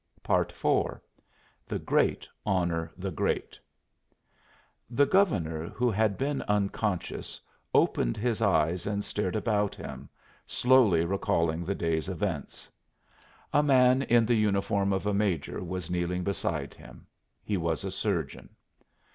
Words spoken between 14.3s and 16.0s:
uniform of a major was